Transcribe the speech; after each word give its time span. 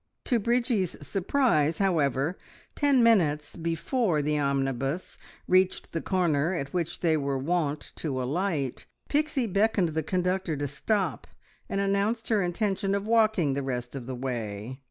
To 0.25 0.39
Bridgie's 0.39 0.97
surprise, 1.05 1.77
however, 1.77 2.35
ten 2.73 3.03
minutes 3.03 3.55
before 3.55 4.23
the 4.23 4.39
omnibus 4.39 5.19
reached 5.47 5.91
the 5.91 6.01
corner 6.01 6.55
at 6.55 6.73
which 6.73 7.01
they 7.01 7.15
were 7.15 7.37
wont 7.37 7.91
to 7.97 8.19
alight, 8.19 8.87
Pixie 9.09 9.45
beckoned 9.45 9.89
to 9.89 9.93
the 9.93 10.01
conductor 10.01 10.57
to 10.57 10.67
stop, 10.67 11.27
and 11.69 11.79
announced 11.79 12.29
her 12.29 12.41
intention 12.41 12.95
of 12.95 13.05
walking 13.05 13.53
the 13.53 13.61
rest 13.61 13.95
of 13.95 14.07
the 14.07 14.15
way. 14.15 14.79